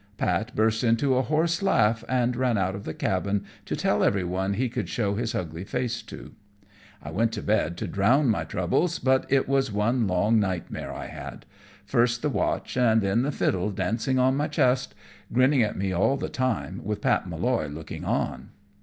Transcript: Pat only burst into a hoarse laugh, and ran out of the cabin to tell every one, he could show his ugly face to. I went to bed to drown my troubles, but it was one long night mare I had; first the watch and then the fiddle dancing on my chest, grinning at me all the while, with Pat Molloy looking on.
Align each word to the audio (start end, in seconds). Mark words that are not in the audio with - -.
Pat 0.17 0.37
only 0.37 0.51
burst 0.55 0.83
into 0.83 1.13
a 1.15 1.21
hoarse 1.21 1.61
laugh, 1.61 2.03
and 2.09 2.35
ran 2.35 2.57
out 2.57 2.73
of 2.73 2.85
the 2.85 2.93
cabin 2.95 3.45
to 3.65 3.75
tell 3.75 4.03
every 4.03 4.23
one, 4.23 4.55
he 4.55 4.67
could 4.67 4.89
show 4.89 5.13
his 5.13 5.35
ugly 5.35 5.63
face 5.63 6.01
to. 6.01 6.33
I 7.03 7.11
went 7.11 7.31
to 7.33 7.43
bed 7.43 7.77
to 7.77 7.87
drown 7.87 8.27
my 8.27 8.43
troubles, 8.43 8.97
but 8.97 9.31
it 9.31 9.47
was 9.47 9.71
one 9.71 10.07
long 10.07 10.39
night 10.39 10.71
mare 10.71 10.91
I 10.91 11.05
had; 11.05 11.45
first 11.85 12.23
the 12.23 12.29
watch 12.29 12.75
and 12.75 12.99
then 13.03 13.21
the 13.21 13.31
fiddle 13.31 13.69
dancing 13.69 14.17
on 14.17 14.35
my 14.35 14.47
chest, 14.47 14.95
grinning 15.31 15.61
at 15.61 15.77
me 15.77 15.93
all 15.93 16.17
the 16.17 16.33
while, 16.35 16.71
with 16.81 16.99
Pat 17.01 17.29
Molloy 17.29 17.67
looking 17.67 18.03
on. 18.03 18.49